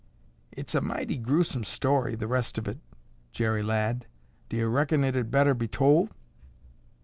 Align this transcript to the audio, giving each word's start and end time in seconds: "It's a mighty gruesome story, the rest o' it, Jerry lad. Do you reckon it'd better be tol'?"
"It's 0.51 0.73
a 0.73 0.81
mighty 0.81 1.15
gruesome 1.15 1.63
story, 1.63 2.15
the 2.15 2.25
rest 2.27 2.57
o' 2.57 2.67
it, 2.71 2.79
Jerry 3.31 3.61
lad. 3.61 4.07
Do 4.49 4.57
you 4.57 4.67
reckon 4.67 5.03
it'd 5.03 5.29
better 5.29 5.53
be 5.53 5.67
tol'?" 5.67 6.09